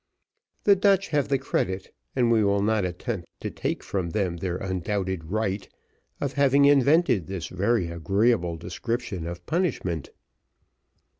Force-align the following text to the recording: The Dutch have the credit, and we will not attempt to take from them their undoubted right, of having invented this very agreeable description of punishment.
The 0.63 0.75
Dutch 0.75 1.09
have 1.09 1.27
the 1.27 1.37
credit, 1.37 1.93
and 2.15 2.31
we 2.31 2.43
will 2.43 2.63
not 2.63 2.85
attempt 2.85 3.27
to 3.41 3.51
take 3.51 3.83
from 3.83 4.09
them 4.09 4.37
their 4.37 4.57
undoubted 4.57 5.25
right, 5.25 5.69
of 6.19 6.33
having 6.33 6.65
invented 6.65 7.27
this 7.27 7.45
very 7.49 7.87
agreeable 7.87 8.57
description 8.57 9.27
of 9.27 9.45
punishment. 9.45 10.09